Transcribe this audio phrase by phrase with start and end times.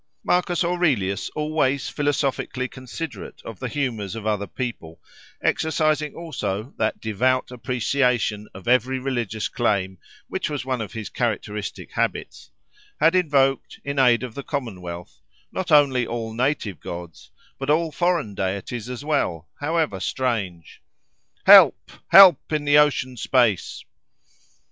[0.23, 4.99] Marcus Aurelius, always philosophically considerate of the humours of other people,
[5.43, 11.91] exercising also that devout appreciation of every religious claim which was one of his characteristic
[11.91, 12.49] habits,
[12.99, 15.19] had invoked, in aid of the commonwealth,
[15.51, 17.29] not only all native gods,
[17.59, 21.91] but all foreign deities as well, however strange.—"Help!
[22.07, 22.51] Help!
[22.51, 23.85] in the ocean space!"